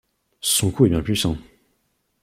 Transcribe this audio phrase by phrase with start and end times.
[0.39, 1.37] Son cou est bien puissant.